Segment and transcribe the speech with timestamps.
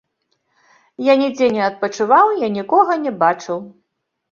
[1.07, 3.57] Я нідзе не адпачываў, я нікога не бачыў.